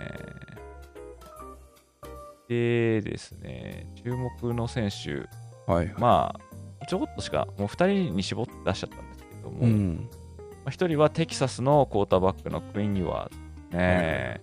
[2.49, 5.29] でですね、注目の選手、
[5.71, 5.93] はいはい。
[5.99, 6.39] ま
[6.81, 13.37] あ、ちょこっとしか、もう2人に絞って出しちゃったんですけども、うんまあ、1人はテキサスのクォーターバックのクイーン・ユアーズで
[13.71, 14.41] すね。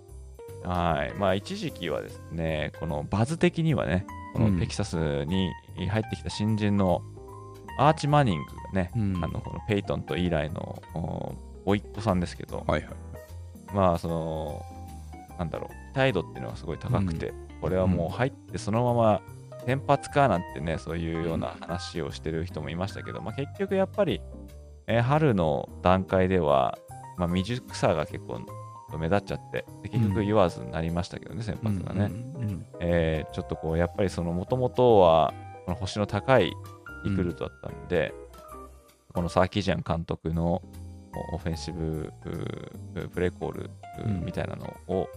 [0.62, 1.14] はい。
[1.18, 5.50] まあ、一時期はですね、このバズ的にはね、このテキサスに
[5.88, 7.02] 入ってきた新人の
[7.80, 9.24] アーチ・マニングがね、うん。
[9.24, 12.94] あのこのペイトンとイーライのおおいっ子さんですけど、はいはい。
[13.74, 14.62] まあその
[15.38, 19.22] なんだろう期待度っていうのはすごい高くて、これはもう入ってそのまま
[19.64, 24.20] 先発かなんてねそういうような話をしてる人もいましたけど、まあ、結局やっぱり、
[24.86, 26.76] えー春の段階では、
[27.16, 28.40] まあ、未熟さが結構
[28.98, 35.32] 目立っちゃってで結局言わずになりましたけどね、先発がね、うんえーちょっとこうやっぱりそのもともとは
[35.64, 36.52] この星の高い
[37.04, 38.14] リクルートだったんで、
[39.12, 40.62] このサーキジャン監督の
[41.32, 43.70] オフェンシブプレーコール
[44.24, 45.08] みたいなのを、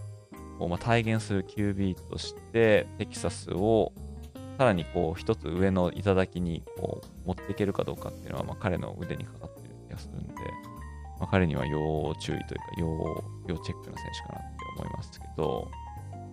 [0.58, 3.92] こうまあ、体現する QB としてテキサスを
[4.58, 10.34] さらにこう一つ上の頂にこう持っていけるかどうかっていうのは、まあ、彼の腕にかかっている気がするんで、
[11.20, 15.72] まあ、彼には要注意というか要要チェックな選手かなって思いますけど、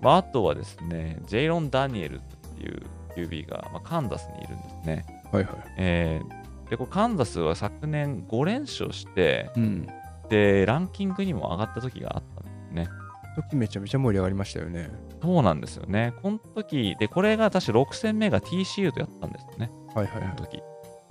[0.03, 2.83] まあ、あとはですねジェイロン・ダニエルズっていう
[3.17, 5.20] QB が、まあ、カンザスにいるんですね。
[5.33, 5.55] はいはい。
[5.77, 6.41] えー
[6.71, 9.87] でこうカンザスは昨年5連勝してうん。
[10.29, 12.89] でランキングにも上がった時があったんですね。
[13.35, 14.89] 時めちゃめちゃ盛り上がりましたよね。
[15.21, 16.15] そうなんですよね。
[16.23, 19.73] この時でこれが確か6戦目が TCU とやったんですよね。
[19.97, 20.31] はいはいはい。
[20.37, 20.63] この時。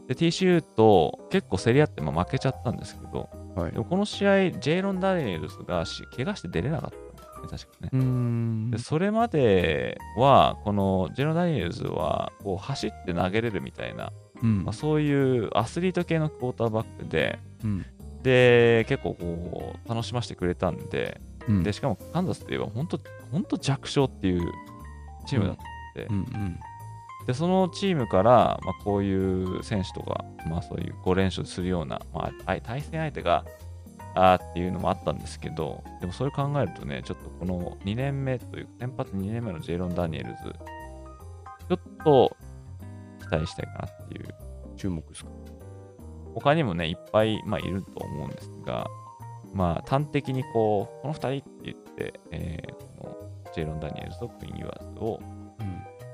[0.08, 6.98] で TCU と結構競り合って、まあ、負けちゃったんですけどはいでもこの試合ジェイロン・ダニエルズがし怪我して出れなかった
[7.42, 8.72] ね確かね。
[8.72, 8.78] で。
[8.78, 14.12] それまではこのジェイロン・ダニエルズはこう走って投げれるみたいな
[14.44, 14.64] うん。
[14.64, 17.86] まあ、そういうアスリート系のクォーターバックで、うん。
[18.24, 21.64] で、結構こう、楽しませてくれたんで、うん。
[21.64, 23.00] で、しかもカンザスといえば、本当
[23.32, 24.52] 本当弱小っていう
[25.26, 26.42] チームだったんで、うん。
[26.42, 26.60] うん。
[27.28, 33.46] で、そのチームから、まあ、こういう選手とか、まあ、そういう5連勝するような、まあ、対戦相手が、
[34.20, 40.54] あーっていうのもあったんですけど、でもそれ考えるとね、ちょっとこの2年目というか、先発2年目のジェイロン・ダニエルズ、
[41.68, 42.38] ちょっと
[43.22, 44.36] 期待したいかなっていう
[44.76, 45.30] 注目ですか？
[46.36, 48.88] 他にもね、いっぱい、まあ、いると思うんですが、
[49.54, 55.22] まあ、端的にこう、この2人って言って、えーこのジェイロン・ダニエルズとクイーン・ユアーズを、こ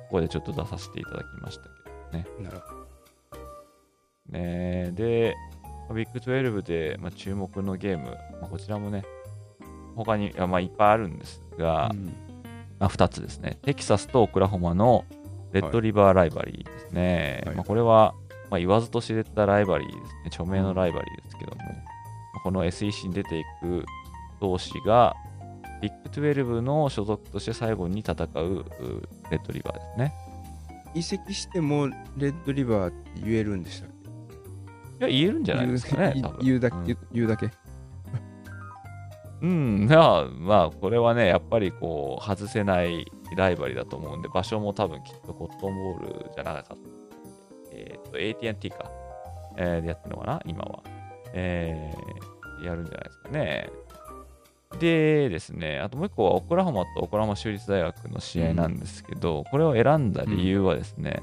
[0.09, 1.69] こでちょっと出させていただきましたけ
[2.13, 2.27] どね。
[2.37, 2.43] うん。
[2.45, 2.85] なるほ
[4.29, 5.35] ねで、
[5.93, 9.03] ビッグ12で、まあ、注目のゲーム、まあ、こちらもね、
[9.95, 11.99] 他にまあ、いっぱいあるんですが、ど。
[11.99, 12.25] うん
[12.79, 13.57] まあ、2つですね。
[13.63, 15.05] テキサスとオクラホマの
[15.53, 17.43] レッドリバーライバリーですね。
[17.45, 18.13] はいまあ、これは、
[18.49, 20.21] まあ、言わずと知れたライバリーですね。
[20.27, 23.85] 著名のライバリーですけども、まあこの SEC に出ていく
[24.41, 25.15] 同士が、
[25.81, 28.65] ビッグ12の所属として最後に戦うう
[29.29, 30.13] レッドリバーですね。
[30.93, 33.94] 移籍してもレッドリバーって言えるんでしたっい
[34.99, 36.21] や、言えるんじけゃないですかね。
[36.41, 37.49] 言うだけ、うん言うだけ。
[39.41, 43.05] うん、まあ、まあ、これはね、やっぱりこう、外せない
[43.35, 46.75] ライバリーだと思うんで、場所も多分きっとコットンボールじゃなかった。
[47.71, 48.89] えっ、と、AT&T か、
[49.57, 50.83] えーでやってるのかな、今は。
[51.33, 53.69] えーやるんじゃないですかね。
[54.79, 61.21] でですね、あともう一個はオクラホマとオクラホマ州立大学の試合なんですけど、これを選んだ理由はですね、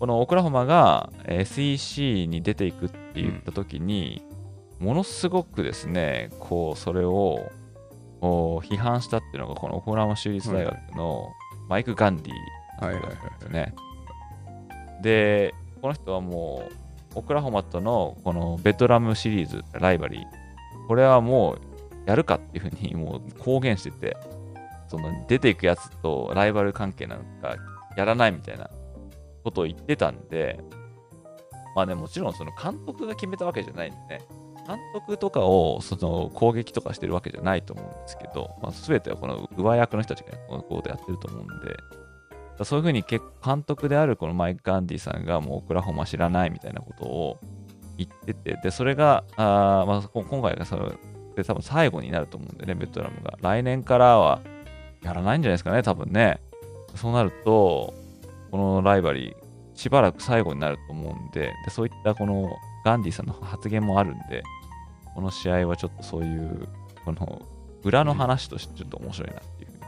[0.00, 4.22] このオクラホマがえー SEC に出ていくって言った時に、
[4.78, 7.50] ものすごくですね、こう、それを
[8.22, 11.28] 批判したっていうのが、このオクラホマ州立大学の
[11.68, 13.74] マイク・ガンディはいはいはいですね。
[15.02, 16.62] で、この人はも
[17.14, 21.60] う、オクラホマとのこのベトラムシリーズ、ライバリー、これはもう
[22.06, 24.16] やるかっていうふうにもう公言してて、
[24.88, 27.56] その出ていくやつとライバル関係なんか
[27.98, 28.70] やらないみたいな
[29.44, 30.60] ことを言ってたんで、
[31.74, 34.20] まあね、もちろんその監督が決めたわけじゃないんでね、
[34.66, 47.38] 監督とかをその攻撃とかしてるわけじゃないと思うんですけど、まあ、全てはこの上役の人たちがこのことやってると思うんで、そういうふうに結構監督であるこのマイク・ガンディさんがもうオクラホマ知らないみたいなことを
[47.96, 50.90] 言ってて、で、それが、あまあ、今回がそれ
[51.36, 53.38] で多分最後になると思うんでね、ベトナムが。
[53.40, 54.40] 来年からは
[55.02, 56.40] やらないんじゃないですかね、多分ね。
[56.96, 57.94] そうなると、
[58.50, 59.34] このライバリー、
[59.74, 62.50] しばらく最後になると思うんで、でそういったこの
[62.84, 64.42] ガンディさんの発言もあるんで、
[65.14, 66.68] この試合はちょっとそういう、
[67.04, 67.42] この
[67.82, 69.80] 裏の話としてちょっと面白いなっていうふうに、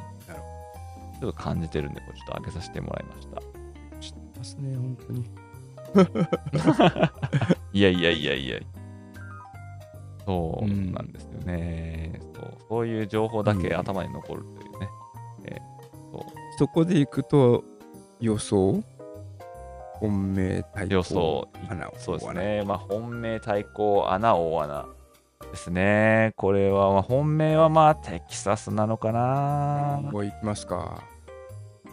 [1.21, 3.41] ちょっと感じてるんで、これちょっと上げさせてもらいました。
[4.01, 5.25] 知ってますね、本当に。
[7.75, 8.59] いやいやいやいや。
[10.25, 12.55] そうなんですよね、そう。
[12.69, 14.89] そういう情報だけうん頭に残るというね。
[16.59, 17.65] そこで行くと
[18.23, 18.85] 予想
[19.95, 22.63] 本命対抗予想、穴をそうですね。
[22.65, 24.87] まあ、本命対抗、穴、大穴
[25.51, 26.33] ですね。
[26.37, 30.01] これは、まあ、本命はまあ、テキサスなのかな。
[30.03, 31.03] もう行きますか。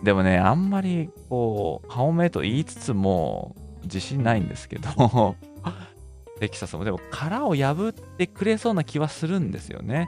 [0.03, 5.35] でもね、あんまりこう、顔目と言いつつも自信ないんですけど、
[6.39, 10.07] テキサスもでも殻を破ってくれそうな気はするんですよね。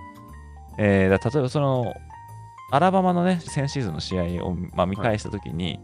[0.77, 1.93] えー、だ例えばその、
[2.71, 5.79] アラバマのね、先シーズンの試合を、まあ、見返したときに、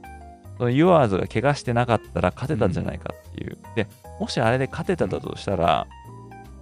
[0.57, 3.57] そのユアーズが怪我してなかったら勝てたんじゃないかっていう。
[3.75, 3.87] で、
[4.19, 5.87] もしあれで勝てただとしたら、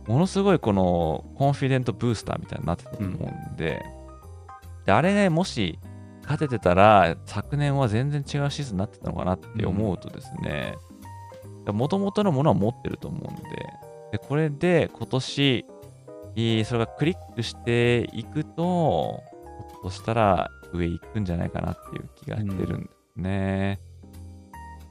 [0.08, 3.84] ものすごいこのコンフィデントブースターみたいになってたと思うんで、
[4.86, 5.80] であれね、もし
[6.24, 10.76] 勝ててたら、昨年は全然違うシーズンになってたのかなって思うとですね、
[11.68, 13.42] もともとのものは持ってると思うんで、
[14.12, 15.66] でこれで今年、
[16.66, 19.24] それがクリックしていくと、
[19.70, 23.80] ひょっとしたら上行くんじゃないかなっていう気がしてるんですね。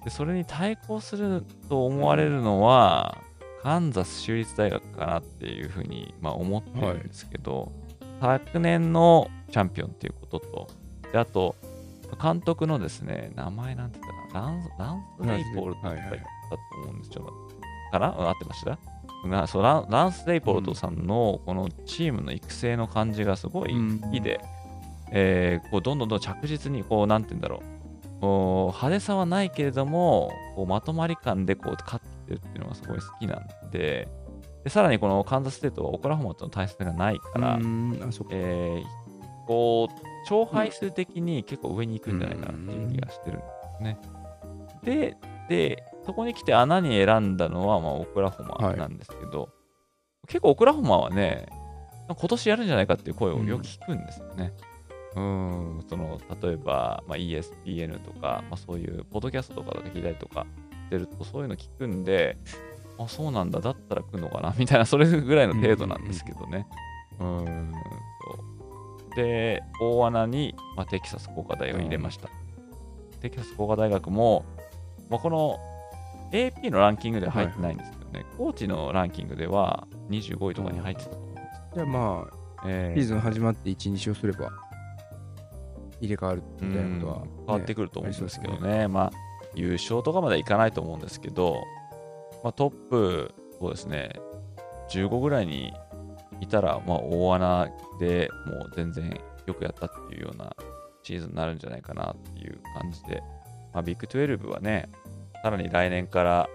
[0.04, 3.18] でそれに対抗すると思われるのは、
[3.62, 7.72] カンザス州立大学かなっていうふうに、まあ、思ってるんですけど、
[8.20, 10.68] はい、昨年のチャンピオンっていうことと、
[11.12, 11.56] であと、
[12.22, 16.18] 監督のですね、名前なんて言ったかな、ランランス・レイポールとか言ったと
[16.82, 17.14] 思うんです。
[17.16, 17.32] よ。
[17.90, 18.78] かな合ってました？
[19.26, 24.42] がそうランランス・レイポールトさんのこのチームの育成の感じがすごい好きで、うん、
[25.12, 27.73] えー、こうどんどんどん着実にこう、なんて言うんだろう
[28.20, 30.32] 派手さはないけれども、
[30.66, 34.08] まとまり感でこう勝ってるっていうのがすごい好きなんで、
[34.64, 38.82] でさらにこのカンザスステートはオクラホマとの対戦がないから、えー、
[39.46, 43.46] こう勝敗数的に結構上に行くんじゃないかなっていう気がしてるんで
[43.76, 43.98] すね。
[44.82, 45.16] で、
[45.48, 49.50] で、そこに来て穴に選んだのは、まあ、オクラホマなんですけど、はい、
[50.28, 51.46] 結構オクラホマはね、
[52.06, 54.52] 今年やるんじゃないかっていう声をよく聞くんですよね。
[54.58, 54.73] うん、
[55.20, 60.46] んその例えば、まあ、ESPN とか、まあ、そういうポッドキャストとかとか聞いたりとか
[60.86, 62.36] してるとそういうの聞くんで、
[62.98, 66.66] あ、そうなんだ、だったら来るのかな みたいな、それぐらいの程度なんですけどね。
[67.20, 67.72] うん、ん
[69.16, 72.28] で、大穴に、まあ、テキサス工科大を入れました。
[72.28, 74.44] うん、テキサス工科大学も、
[75.10, 75.58] まあ、この
[76.32, 81.46] AP のランキングでは入ってないんですけどね、はい、コーチのランキングでは25位とかに入ってたと思うんです。
[81.74, 84.50] じゃあまあ、えー、シーズン始まって1、2勝すれば
[86.04, 88.88] 入れ替わるみたいなことは、ね、変わってくると思うんですけどね、ね。
[88.88, 89.12] まあ、
[89.54, 91.62] 優勝とかまではいかないと思うんですけど、
[92.42, 94.10] まあ、トップ、そうですね、
[94.90, 95.72] 15ぐらいに
[96.40, 100.54] いたら、まあ、大穴でもう全然よくやったっていうような
[101.02, 103.22] シーズンになるんじゃないかなっていう感じで、
[103.72, 104.88] まあ、ビッグ12はね、
[105.42, 106.48] さらに来年から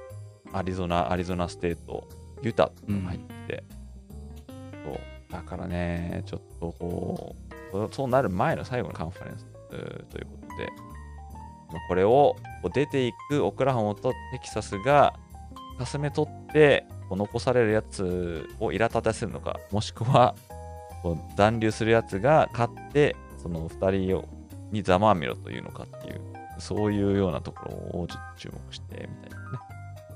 [0.54, 2.08] アリゾナ、アリゾナステート、
[2.42, 3.64] ユタと入って、
[4.50, 5.00] うん、そう
[5.32, 7.49] だからね、ちょっとこう、
[7.92, 9.76] そうなる前の最後のカンファレンスと
[10.18, 10.70] いうことで、
[11.88, 12.36] これを
[12.74, 15.14] 出ていくオクラホマとテキサスが
[15.78, 20.36] かすめ取って残されるやつを苛立たせるのか、もしくは
[21.38, 24.26] 残留するやつが勝って、その2人を
[24.72, 26.22] にざまあみろというのかっていう、
[26.58, 29.40] そういうようなところをちょっと注目してみたいですね。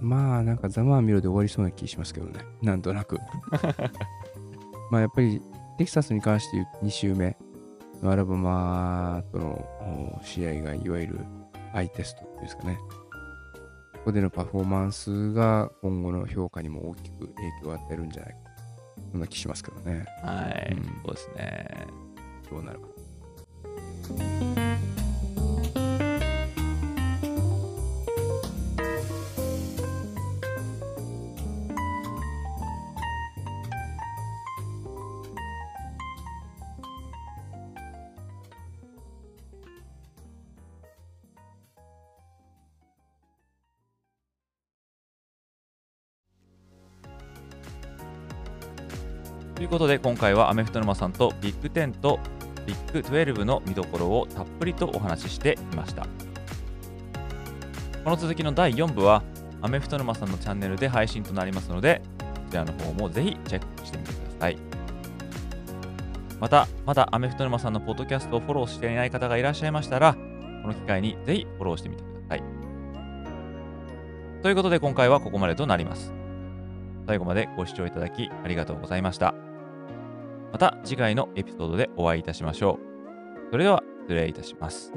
[0.01, 3.19] まあ、なんかざまあみろで終わりそうな気しますけどね、なんとなく。
[4.91, 5.41] まあ、やっぱり
[5.77, 7.35] テキサスに関して言う2周目
[8.01, 11.19] のアラバマとの試合がいわゆる
[11.73, 12.77] アイテストっていうんですかね。
[13.93, 18.37] ここでのパフォーマンスが今後の評価にも大きく影響を与えるんじゃないか。
[19.11, 20.05] そんな気しますけどね。
[20.23, 21.87] はい、うん、そうですね。
[22.49, 22.87] どうなるか。
[49.63, 52.19] ということで今回はアメフト沼さんとビッグ10と
[52.65, 56.05] ビッグ12の見どころをたっぷりとお話ししていました。
[58.03, 59.23] この続きの第4部は
[59.61, 64.57] アメフト沼さんのチャンネルで配信となりますのでこちらの方もぜひチェックしてみてください。
[66.41, 70.15] またまだアメフト沼さんのポッドキャストをフォローしていない方がいらっしゃいましたら
[70.61, 72.43] この機会にぜひフォローしてみてください。
[74.41, 76.11] ということで今回はここまでとなります。
[77.07, 79.33] 最後までご視聴いただきありがとうございました。
[80.63, 83.51] た次回のエピソードでお会いいたしましょう。
[83.51, 84.93] それでは失礼いたします。